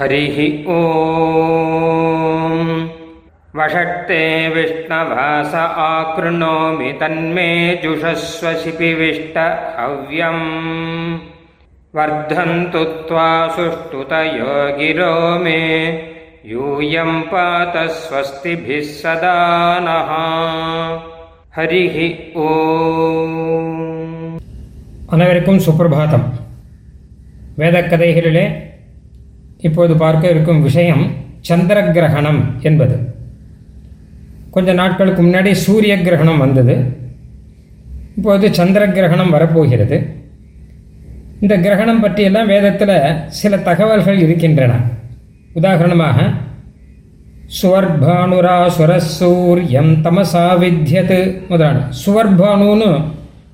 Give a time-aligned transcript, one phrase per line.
[0.00, 0.80] हरिः ओ
[3.56, 9.38] वषट्ते विष्णवास आकृणोमि तन्मे जुषस्वशिपिविष्ट
[9.78, 11.18] हव्यम्।
[11.94, 15.88] वर्धन्तु त्वा सुष्ठुतयो गिरो मे।
[16.46, 20.10] यूयम् पात स्वस्तिभिः सदा नः।
[21.56, 22.48] हरिः ओ
[25.12, 26.32] अनवरकं सुप्रभातम्।
[27.58, 28.69] वेदकथैरिले
[29.60, 31.02] இப்போது பார்க்க இருக்கும் விஷயம்
[31.40, 32.96] சந்திர கிரகணம் என்பது.
[34.50, 36.74] கொஞ்ச நாட்களுக்கு முன்னாடி சூரிய கிரகணம் வந்தது.
[38.16, 39.96] இப்போது சந்திர கிரகணம் வரப்போகிறது.
[41.40, 42.96] இந்த கிரகணம் பற்றியெல்லாம் வேதத்தில்
[43.26, 44.72] சில தகவல்கள் இருக்கின்றன.
[45.52, 46.20] உதாரணமாக
[47.62, 51.78] சுவர்பானுரா சுரசூரியம் தமசா வித்யத்து முதலான.
[52.06, 53.02] சுவர்பானுன்னு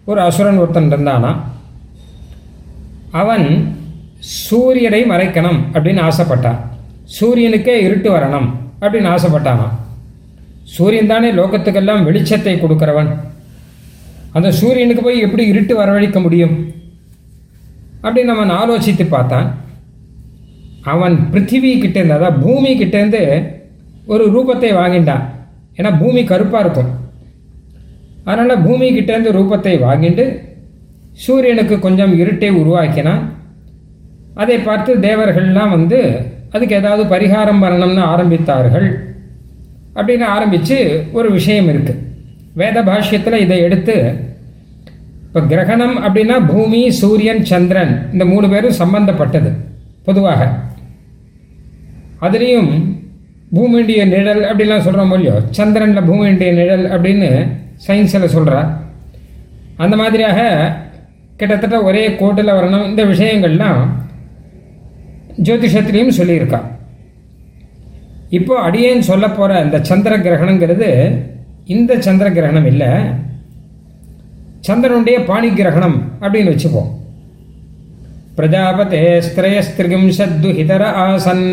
[0.05, 1.37] ஒரு அசுரன் ஒருத்தன் இருந்தானா
[3.11, 3.47] அவன்
[4.29, 6.61] சூரியனை மறைக்கணும் அப்படின்னு ஆசைப்பட்டான்
[7.21, 8.49] சூரியனுக்கே இருட்டு வரணும்
[8.81, 9.75] அப்படின்னு ஆசைப்பட்டானான்
[10.65, 13.11] சூரியன் தானே லோகத்துக்கெல்லாம் வெளிச்சத்தை கொடுக்குறவன்.
[14.33, 16.73] அந்த சூரியனுக்கு போய் எப்படி இருட்டு வரவழைக்க முடியும்?
[18.03, 19.55] அப்படின்னு அவன் ஆலோசித்து பார்த்தான்.
[20.83, 23.23] அவன் பிருத்திவி கிட்டேருந்து அதாவது பூமி கிட்டேருந்து
[24.07, 25.25] ஒரு ரூபத்தை வாங்கிட்டான்.
[25.77, 26.91] ஏன்னா பூமி கருப்பாக இருக்கும்.
[28.25, 30.27] அதனால் பூமி கிட்டேருந்து ரூபத்தை வாங்கிட்டு
[31.13, 33.36] சூரியனுக்கு கொஞ்சம் இருட்டை உருவாக்கினான்.
[34.43, 35.99] அதை பார்த்து தேவர்கள்லாம் வந்து
[36.55, 38.89] அதுக்கு ஏதாவது பரிகாரம் பண்ணணும்னு ஆரம்பித்தார்கள்.
[39.99, 40.77] அப்படின்னு ஆரம்பித்து
[41.19, 42.03] ஒரு விஷயம் இருக்குது
[42.61, 43.97] வேத பாஷ்யத்தில் இதை எடுத்து
[45.27, 49.51] இப்போ கிரகணம் அப்படின்னா பூமி சூரியன் சந்திரன் இந்த மூணு பேரும் சம்பந்தப்பட்டது
[50.07, 50.43] பொதுவாக.
[52.27, 52.71] அதுலேயும்
[53.57, 57.29] பூமியுடைய நிழல் அப்படிலாம் சொல்கிறோம் இல்லையோ சந்திரனில் பூமியுடைய நிழல் அப்படின்னு
[57.87, 58.71] சயின்ஸில் சொல்கிறார்
[59.85, 60.41] அந்த மாதிரியாக
[61.41, 62.89] கிட்டத்தட்ட ஒரே கோட்டில் வரணும்.
[62.91, 63.83] இந்த விஷயங்கள்லாம்
[65.45, 66.61] ஜோதிஷத்துலேயும் சொல்லியிருக்கா
[68.29, 70.89] இப்போ அடியேன் சொல்ல போகிற இந்த சந்திர கிரகணங்கிறது
[71.65, 72.91] இந்த சந்திர கிரகணம் இல்லை.
[74.69, 76.89] சந்திரனுடைய பாணி கிரகணம் அப்படின்னு வச்சுப்போம்.
[78.39, 81.47] பிரஜாபதே ஸ்திரயஸ்திரிகிம்சத்து ஹிதர ஆசன்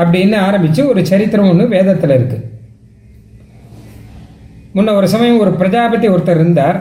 [0.00, 2.52] அப்படின்னு ஆரம்பித்து ஒரு சரித்திரம் ஒன்று வேதத்தில் இருக்குது
[4.76, 6.78] முன்ன ஒரு சமயம் ஒரு பிரஜாபதி ஒருத்தர் இருந்தார்.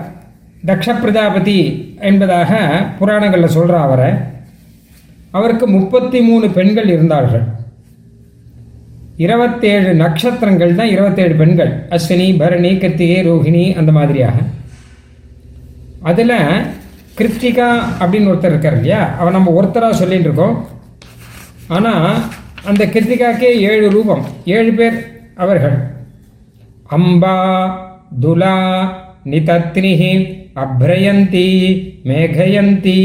[0.66, 1.60] தக்ஷ பிரஜாபதி
[2.00, 2.62] என்பதாக
[3.00, 4.12] புராணங்களில் சொல்கிற அவரை.
[5.38, 7.46] அவருக்கு முப்பத்தி மூணு பெண்கள் இருந்தார்கள்.
[9.26, 11.72] இருபத்தேழு நட்சத்திரங்கள் தான் இருபத்தேழு பெண்கள்.
[11.96, 14.38] அஸ்வினி பரணி கிருத்திகை ரோஹிணி அந்த மாதிரியாக.
[16.12, 16.38] அதில்
[17.18, 17.68] கிருத்திகா
[18.02, 19.02] அப்படின்னு ஒருத்தர் இருக்கார் இல்லையா?
[19.20, 20.56] அவன் நம்ம ஒருத்தராக சொல்லிகிட்டு இருக்கோம்.
[21.68, 22.22] ஆனால்
[22.70, 24.24] அந்த கிருத்திகாக்கே ஏழு ரூபம்
[24.58, 24.98] ஏழு பேர்
[25.44, 25.78] அவர்கள்.
[26.98, 27.38] அம்பா
[28.24, 28.58] துலா
[29.32, 30.12] நிதத்னிஹி
[30.64, 31.48] அப்ரயந்தி
[32.10, 33.00] மேகயந்தி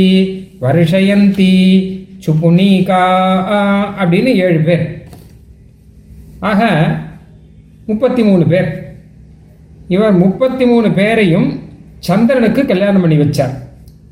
[0.65, 1.55] வருஷயந்தி
[2.26, 3.02] சுப்புனிகா
[4.00, 5.08] அப்படின்னு ஏழு பேர்.
[6.40, 6.88] ஆக
[7.86, 8.92] முப்பத்தி மூணு பேர்.
[9.88, 11.62] இவர் முப்பத்தி மூணு பேரையும்
[11.98, 13.50] சந்திரனுக்கு கல்யாணம் பண்ணி வச்சார்.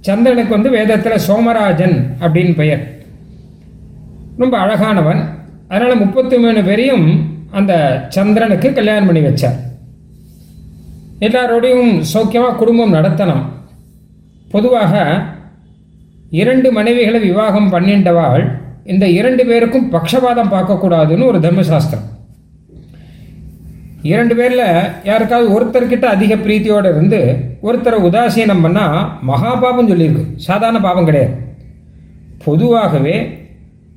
[0.00, 2.94] சந்திரனுக்கு வந்து வேதத்தில் சோமராஜன் அப்படின்னு பெயர்.
[4.38, 5.24] ரொம்ப அழகானவன்.
[5.68, 9.56] அதனால் முப்பத்தி மூணு பேரையும் அந்த சந்திரனுக்கு கல்யாணம் பண்ணி வச்சார்.
[11.20, 13.44] எல்லாரோடையும் சௌக்கியமாக குடும்பம் நடத்தணும்.
[14.50, 15.22] பொதுவாக
[16.30, 18.44] இரண்டு மனைவிகளை விவாகம் பண்ணின்றவாள்
[18.84, 22.06] இந்த இரண்டு பேருக்கும் பக்ஷபாதம் பார்க்கக்கூடாதுன்னு ஒரு தர்மசாஸ்திரம்.
[24.02, 24.66] இரண்டு பேரில்
[25.04, 27.20] யாருக்காவது ஒருத்தர்கிட்ட அதிக பிரீத்தியோடு இருந்து
[27.62, 30.26] ஒருத்தரை உதாசீனம் பண்ணால் மகாபாபம் சொல்லியிருக்கு.
[30.36, 31.32] சாதாரண பாவம் கிடையாது.
[32.44, 33.16] பொதுவாகவே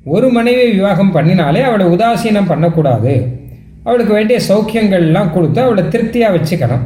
[0.04, 3.38] ஒரு மனைவி விவாகம் பண்ணினாலே அவளை உதாசீனம் பண்ணக்கூடாது.
[3.84, 6.84] அவளுக்கு வேண்டிய சௌக்கியங்கள்லாம் கொடுத்து அவளை திருப்தியாக வச்சுக்கணும்.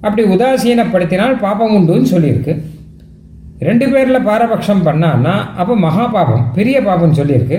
[0.00, 2.60] அப்படி உதாசீனப்படுத்தினால் பாபம் உண்டுன்னு சொல்லியிருக்கு.
[3.58, 7.58] ரெண்டு பேரில் பாரபட்சம் பண்ணான்னா அப்போ மகா பாபம் பெரிய பாபம் சொல்லியிருக்கு.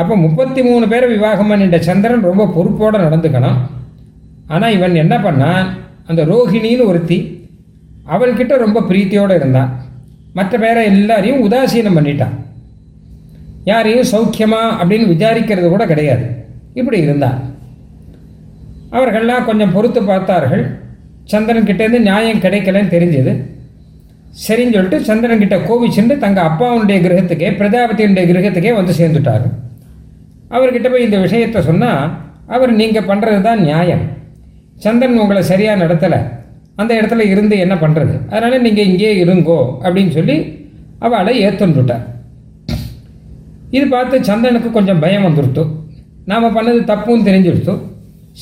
[0.00, 3.58] அப்போ முப்பத்தி மூணு பேரை விவாகம் பண்ணிட்ட சந்திரன் ரொம்ப பொறுப்போடு நடந்துக்கணும்.
[4.54, 5.66] ஆனால் இவன் என்ன பண்ணான்?
[6.06, 7.18] அந்த ரோஹிணின்னு ஒருத்தி
[8.14, 9.72] அவள்கிட்ட ரொம்ப பிரீத்தியோடு இருந்தான்
[10.38, 12.34] மற்ற பேரை எல்லாரையும் உதாசீனம் பண்ணிட்டான்.
[13.70, 16.24] யாரையும் சௌக்கியமா அப்படின்னு விசாரிக்கிறது கூட கிடையாது.
[16.80, 17.38] இப்படி இருந்தான்
[18.96, 20.64] அவர்கள்லாம் கொஞ்சம் பொறுத்து பார்த்தார்கள்.
[21.32, 23.32] சந்திரன் கிட்டேருந்து நியாயம் கிடைக்கலன்னு தெரிஞ்சது.
[24.44, 29.46] சரின்னு சொல்லிட்டு சந்திரன் கிட்ட தங்கள் அப்பாவுடைய கிரகத்துக்கே பிரஜாபதியுடைய கிரகத்துக்கே வந்து சேர்ந்துட்டார்.
[30.56, 32.04] அவர்கிட்ட போய் இந்த விஷயத்தை சொன்னால்
[32.56, 34.04] அவர் நீங்கள் பண்ணுறது தான் நியாயம்.
[34.84, 36.20] சந்திரன் உங்களை சரியாக நடத்தலை.
[36.80, 40.36] அந்த இடத்துல இருந்து என்ன பண்ணுறது அதனால் நீங்கள் இங்கேயே இருங்கோ அப்படின்னு சொல்லி
[41.06, 42.04] அவளை ஏற்றுன்னுட்டார்
[43.76, 45.62] இது பார்த்து சந்திரனுக்கு கொஞ்சம் பயம் வந்துருத்து.
[46.30, 47.74] நாம் பண்ணது தப்புன்னு தெரிஞ்சிருத்து.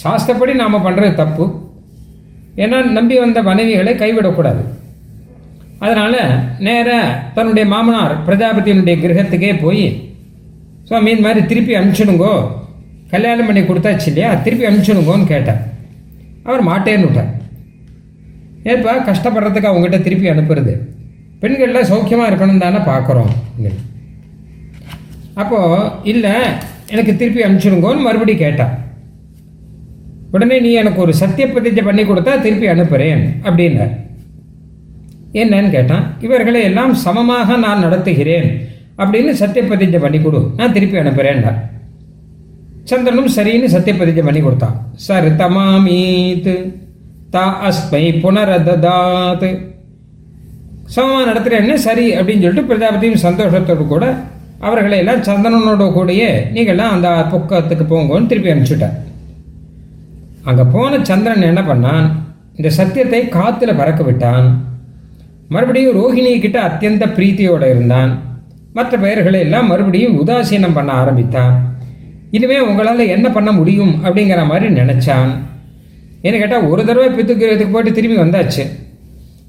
[0.03, 1.45] சாஸ்திரப்படி நாம் பண்ணுறது தப்பு.
[2.65, 4.63] ஏன்னா நம்பி வந்த மனைவிகளை கைவிடக்கூடாது.
[5.85, 6.21] அதனால்
[6.67, 9.87] நேராக தன்னுடைய மாமனார் பிரஜாபதியினுடைய கிரகத்துக்கே போய்
[10.89, 12.35] சுவாமி இந்த மாதிரி திருப்பி அனுப்பிச்சிடுங்கோ.
[13.13, 14.31] கல்யாணம் பண்ணி கொடுத்தாச்சு இல்லையா?
[14.45, 15.61] திருப்பி அனுப்பிச்சிடுங்கோன்னு கேட்டார்.
[16.47, 17.33] அவர் மாட்டேன்னு விட்டார்.
[18.71, 20.73] ஏற்பா கஷ்டப்படுறதுக்கு அவங்ககிட்ட திருப்பி அனுப்புறது.
[21.43, 23.33] பெண்கள்லாம் சௌக்கியமாக இருக்கணும் தானே பார்க்குறோம்
[25.43, 26.35] அப்போது இல்லை
[26.93, 28.75] எனக்கு திருப்பி அனுப்பிச்சிடுங்கோன்னு மறுபடியும் கேட்டான்
[30.35, 33.95] உடனே நீ எனக்கு ஒரு சத்திய பிரதிஜை பண்ணி கொடுத்தா திருப்பி அனுப்புகிறேன் அப்படின்னார்.
[35.33, 38.49] என்னன்னு கேட்டான் இவர்களை எல்லாம் சமமாக நான் நடத்துகிறேன்.
[38.99, 41.59] அப்படின்னு சத்தியப்பதிஜை பண்ணி கொடு நான் திருப்பி அனுப்புகிறேன்டார்
[42.85, 44.91] சந்திரனும் சரின்னு சத்தியப்பதிஜை பண்ணி கொடுத்தான்.
[44.93, 46.75] சர் தமாமீத்
[47.31, 49.49] தா அஸ்மை புனரதாத்
[50.85, 54.17] சமமாக நடத்துகிறேன்னு சரி அப்படின்னு சொல்லிட்டு பிரஜாபதியும் சந்தோஷத்தோடு கூட
[54.61, 58.97] அவர்களை எல்லாம் சந்திரனோட கூடயே நீங்கள்லாம் அந்த புக்கத்துக்கு போங்கன்னு திருப்பி அனுப்பிச்சுட்டார்.
[60.45, 62.07] அங்கே போன சந்திரன் என்ன பண்ணான்
[62.57, 64.76] இந்த சத்தியத்தை காற்றுல பறக்க விட்டான்.
[65.49, 68.23] மறுபடியும் ரோஹிணி கிட்ட அத்தியந்த பிரீத்தியோட இருந்தான்.
[68.73, 71.79] மற்ற பெயர்களை எல்லாம் மறுபடியும் உதாசீனம் பண்ண ஆரம்பித்தான்.
[72.31, 75.31] இனிமே உங்களால் என்ன பண்ண முடியும் அப்படிங்கிற மாதிரி நினைச்சான்.
[76.21, 78.65] என்ன கேட்டால் ஒரு தடவை பித்துக்கிறதுக்கு போயிட்டு திரும்பி வந்தாச்சு.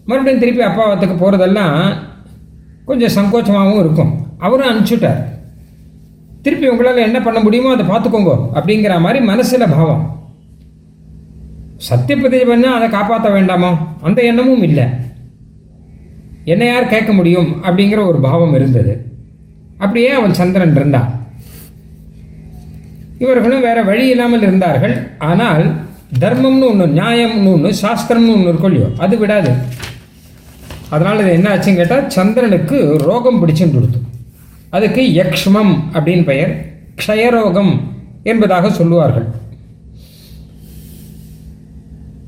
[0.05, 1.93] மறுபடியும் திருப்பி அப்பாவத்துக்கு போகிறதெல்லாம்
[2.85, 4.11] கொஞ்சம் சங்கோச்சமாகவும் இருக்கும்.
[4.37, 5.21] அவரும் அனுப்பிச்சுட்டார்.
[6.41, 10.03] திருப்பி உங்களால் என்ன பண்ண முடியுமோ அதை பார்த்துக்கோங்க அப்படிங்கிற மாதிரி மனசில் பாவம்.
[11.89, 13.77] சத்தியப்பிரதிஜை பண்ணால் அதை காப்பாற்ற வேண்டாமோ?
[14.01, 14.85] அந்த எண்ணமும் இல்லை.
[16.53, 18.93] என்ன யார் கேட்க முடியும் அப்படிங்கிற ஒரு பாவம் இருந்தது.
[19.83, 21.09] அப்படியே அவன் சந்திரன் இருந்தான்.
[23.23, 24.95] இவர்களும் வேற வழி இல்லாமல் இருந்தார்கள்.
[25.29, 25.65] ஆனால்
[26.23, 29.51] தர்மம்னு ஒன்று நியாயம்னு ஒன்று சாஸ்திரம்னு ஒன்று இருக்கொள்ளியோ அது விடாது.
[30.95, 32.77] அதனால் இது என்ன ஆச்சுன்னு கேட்டால் சந்திரனுக்கு
[33.07, 33.99] ரோகம் பிடிச்சுன்னு கொடுத்து
[34.77, 36.53] அதுக்கு யக்ஷ்மம் அப்படின்னு பெயர்
[37.01, 37.73] க்ஷயரோகம்
[38.31, 39.27] என்பதாக சொல்லுவார்கள்.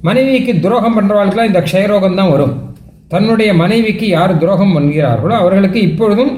[0.08, 2.54] மனைவிக்கு துரோகம் பண்ணுறவாளுக்கெல்லாம் இந்த க்ஷயரோகம் தான் வரும்.
[3.12, 6.34] தன்னுடைய மனைவிக்கு யார் துரோகம் பண்ணுகிறார்களோ அவர்களுக்கு இப்பொழுதும்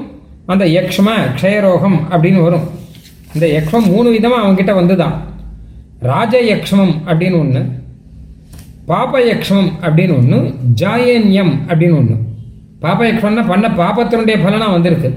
[0.52, 2.64] அந்த யக்ஷ்ம க்ஷயரோகம் அப்படின்னு வரும்.
[3.34, 5.14] இந்த யக்ஷம் மூணு விதமாக அவங்ககிட்ட வந்துதான்.
[6.10, 7.62] ராஜ யக்ஷ்மம் அப்படின்னு ஒன்று
[8.90, 10.38] பாப யக்ஷ்மம் அப்படின்னு ஒன்று
[10.82, 12.16] ஜாயன்யம் அப்படின்னு ஒன்று
[12.84, 15.10] பாப யக்ஷம்னா பண்ண பாபத்தினுடைய பலனாக வந்திருக்கு.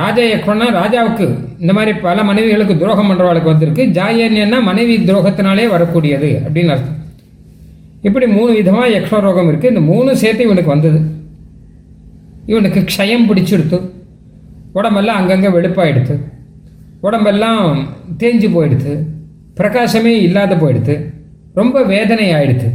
[0.00, 1.26] ராஜ யக்ஷம்னா ராஜாவுக்கு
[1.62, 3.84] இந்த மாதிரி பல மனைவிகளுக்கு துரோகம் பண்ணுறவாளுக்கு வந்திருக்கு.
[3.98, 6.98] ஜாயன்யன்னா மனைவி துரோகத்தினாலே வரக்கூடியது அப்படின்னு அர்த்தம்.
[8.02, 11.00] இப்படி மூணு விதமாக யக்ஷ்ம ரோகம் இருக்குது இந்த மூணு சேர்த்து இவனுக்கு வந்தது.
[12.46, 13.80] இவனுக்கு க்ஷயம் பிடிச்சிடுத்து.
[14.72, 16.20] உடம்பெல்லாம் அங்கங்கே வெளுப்பாயிடுத்து.
[17.00, 19.04] உடம்பெல்லாம் தேஞ்சு போயிடுது
[19.56, 20.94] பிரகாசமே இல்லாத போயிடுது
[21.54, 22.68] ரொம்ப வேதனை ஆயிடுது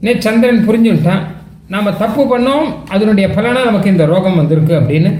[0.00, 1.22] நே சந்திரன் புரிஞ்சுட்டான்
[1.68, 2.66] நாம் தப்பு பண்ணோம்.
[2.88, 5.10] அதனுடைய பலனாக நமக்கு இந்த ரோகம் வந்திருக்கு அப்படின்னு.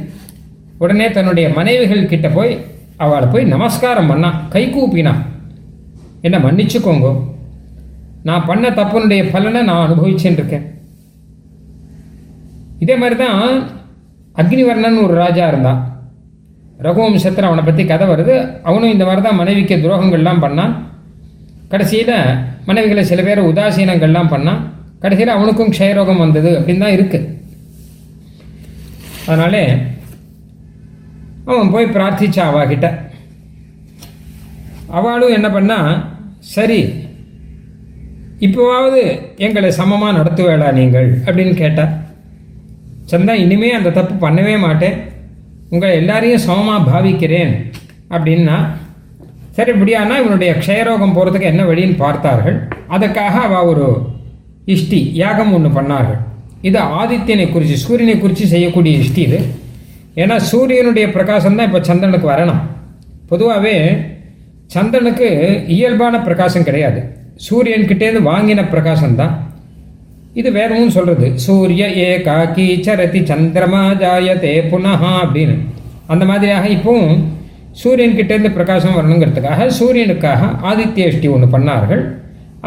[0.79, 2.59] உடனே தன்னுடைய மனைவிகள் கிட்ட போய்
[2.97, 4.49] அவளை போய் நமஸ்காரம் பண்ணான்.
[4.49, 5.23] கை கூப்பினான்.
[6.21, 7.35] என்ன மன்னிச்சுக்கோங்க.
[8.29, 10.65] நான் பண்ண தப்புனுடைய பலனை நான் அனுபவிச்சுட்டு இருக்கேன்
[12.85, 13.39] இதே மாதிரி தான்
[14.41, 15.79] அக்னிவர்ணன் ஒரு ராஜா இருந்தான்.
[16.87, 18.35] ரகுவம்சத்தில் அவனை பற்றி கதை வருது.
[18.69, 20.73] அவனும் இந்த மாதிரி தான் மனைவிக்கு துரோகங்கள்லாம் பண்ணான்.
[21.73, 22.13] கடைசியில்
[22.69, 24.61] மனைவிகளை சில பேர் உதாசீனங்கள்லாம் பண்ணான்.
[25.05, 27.33] கடைசியில் அவனுக்கும் க்ஷயரோகம் வந்தது அப்படின்னு தான் இருக்குது
[29.29, 29.65] அதனாலே
[31.51, 32.87] அவன் போய் பிரார்த்திச்சா அவகிட்ட.
[34.99, 35.91] அவளும் என்ன பண்ணால்
[36.55, 36.81] சரி
[38.45, 39.03] இப்போவாவது
[39.47, 41.93] எங்களை சமமாக நடத்துவேடா நீங்கள் அப்படின்னு கேட்டார்
[43.13, 44.97] சந்தா இனிமே அந்த தப்பு பண்ணவே மாட்டேன்.
[45.75, 47.53] உங்களை எல்லாரையும் சமமாக பாவிக்கிறேன்.
[48.15, 48.57] அப்படின்னா
[49.57, 52.57] சரி இப்படியானா இவனுடைய க்ஷயரோகம் போகிறதுக்கு என்ன வழின்னு பார்த்தார்கள்.
[52.95, 53.87] அதுக்காக அவள் ஒரு
[54.75, 56.21] இஷ்டி யாகம் ஒன்று பண்ணார்கள்.
[56.69, 59.41] இது ஆதித்யனை குறித்து சூரியனை குறித்து செய்யக்கூடிய இஷ்டி இது.
[60.23, 62.63] ஏன்னா சூரியனுடைய பிரகாசம் தான் இப்போ சந்திரனுக்கு வரணும்.
[63.31, 63.77] பொதுவாகவே
[64.75, 65.29] சந்திரனுக்கு
[65.77, 67.01] இயல்பான பிரகாசம் கிடையாது.
[67.45, 69.35] சூரியன்கிட்டேருந்து வாங்கின பிரகாசம் தான்
[70.41, 75.57] இது வேதமும் சொல்கிறது சூரிய ஏ காக்கி சரதி சந்திரமா ஜாயதே புனஹா அப்படின்னு.
[76.13, 77.21] அந்த மாதிரியாக இப்போவும்
[77.81, 82.03] சூரியன் கிட்டேருந்து பிரகாசம் வரணுங்கிறதுக்காக சூரியனுக்காக ஆதித்யஷ்டி ஒன்று பண்ணார்கள்.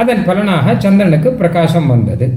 [0.01, 2.27] அதன் பலனாக சந்திரனுக்கு பிரகாசம் வந்தது.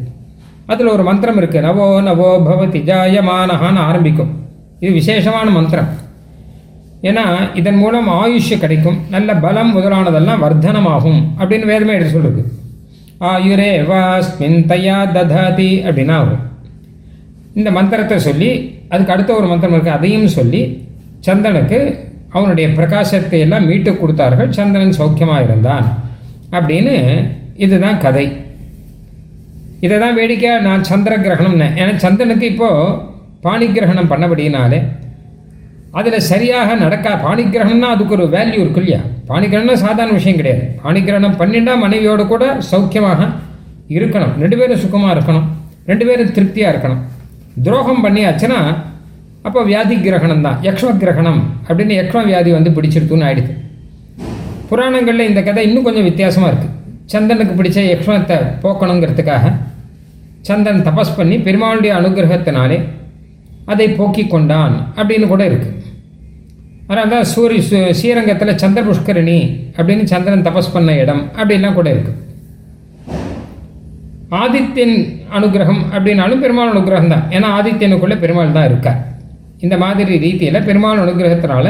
[0.73, 4.33] அதில் ஒரு மந்திரம் இருக்குது நவோ நவோ பவதி ஜாயமானஹான்னு ஆரம்பிக்கும்.
[4.83, 5.91] இது விசேஷமான மந்திரம்.
[7.03, 12.43] ஏன்னா இதன் மூலம் ஆயுஷ் கிடைக்கும் நல்ல பலம் முதலானதெல்லாம் வர்த்தனமாகும் அப்படின்னு வேதமே எடுத்து சொல்லுது
[13.31, 16.45] ஆயுரே வாஸ்மின் தயா ததாதி அப்படின்னா வரும்.
[17.55, 18.51] இந்த மந்திரத்தை சொல்லி
[18.89, 20.63] அதுக்கு அடுத்த ஒரு மந்திரம் இருக்குது அதையும் சொல்லி
[21.21, 21.79] சந்திரனுக்கு
[22.33, 25.87] அவனுடைய பிரகாசத்தை எல்லாம் மீட்டு கொடுத்தார்கள் சந்திரன் சௌக்கியமாக இருந்தான்
[26.53, 26.95] அப்படின்னு
[27.57, 28.27] இதுதான் கதை.
[29.81, 32.93] இதை தான் வேடிக்கையாக நான் சந்திர கிரகணம்னு ஏன்னா சந்திரனுக்கு இப்போது
[33.41, 34.79] பாணி கிரகணம் பண்ணபடினாலே
[35.99, 37.11] அதில் சரியாக நடக்கா?
[37.25, 40.63] பாணிகிரகணம்னா அதுக்கு ஒரு வேல்யூ இருக்கு இல்லையா பாணிகிரகணம் சாதாரண விஷயம் கிடையாது.
[40.85, 43.21] பாணிகிரகணம் பண்ணிட்டா மனைவியோடு கூட சௌக்கியமாக
[43.97, 44.33] இருக்கணும்.
[44.43, 45.47] ரெண்டு பேரும் சுகமாக இருக்கணும்.
[45.91, 47.03] ரெண்டு பேரும் திருப்தியாக இருக்கணும்.
[47.65, 48.61] துரோகம் பண்ணியாச்சுன்னா
[49.49, 50.59] அப்போ வியாதி கிரகணம் தான்.
[50.69, 53.53] யக்ஷ கிரகணம் அப்படின்னு யக்ஷ வியாதி வந்து பிடிச்சிருக்குன்னு ஆயிடுது.
[54.71, 56.75] புராணங்களில் இந்த கதை இன்னும் கொஞ்சம் வித்தியாசமாக இருக்குது
[57.13, 59.47] சந்தனுக்கு பிடிச்ச யக்ஷ்மத்தை போக்கணுங்கிறதுக்காக
[60.49, 62.79] சந்தன் தபஸ் பண்ணி பெருமாளுடைய அனுகிரகத்தினாலே
[63.73, 65.79] அதை போக்கிக் கொண்டான் அப்படின்னு கூட இருக்குது
[66.93, 67.61] ஆனால் தான் சூரிய
[67.99, 69.39] ஸ்ரீரங்கத்தில் சந்திர புஷ்கரிணி
[69.77, 72.19] அப்படின்னு சந்திரன் தபஸ் பண்ண இடம் அப்படின்லாம் கூட இருக்குது
[74.41, 74.97] ஆதித்யன்
[75.37, 77.25] அனுகிரகம் அப்படின்னாலும் பெருமாள் அனுகிரகம் தான்.
[77.37, 79.01] ஏன்னா ஆதித்யனுக்குள்ளே பெருமாள் தான் இருக்கார்.
[79.65, 81.67] இந்த மாதிரி ரீதியில் பெருமாள் அனுகிரகத்தினால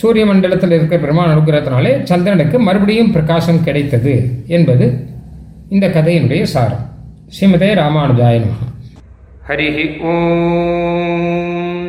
[0.00, 4.14] சூரிய மண்டலத்தில் இருக்க பெருமாள் அனுகிரகத்தினாலே சந்திரனுக்கு மறுபடியும் பிரகாசம் கிடைத்தது
[4.56, 4.86] என்பது
[5.74, 6.84] இந்த கதையினுடைய சாரம்.
[7.36, 8.54] ஸ்ரீமதே ராமானுஜாய நம.
[9.48, 9.68] ஹரி
[10.12, 11.87] ஓம்.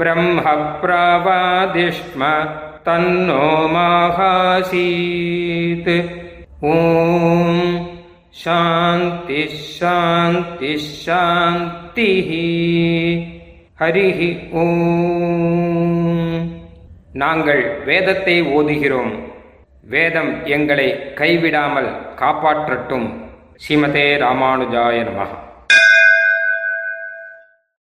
[0.00, 2.22] ब्रह्मप्रवादिष्म
[2.86, 5.92] तन्नो माहासीत्
[6.66, 6.68] ॐ
[8.42, 12.30] शान्तिः शान्तिः शान्तिः
[13.80, 14.28] ஹரிஹி
[14.60, 16.44] ஓம்
[17.22, 19.10] நாங்கள் வேதத்தை ஓதுகிறோம்
[19.92, 20.86] வேதம் எங்களை
[21.18, 21.88] கைவிடாமல்
[22.20, 23.04] காப்பாற்றட்டும்
[23.64, 25.32] ஸ்ரீமதே ராமானுஜாய நமः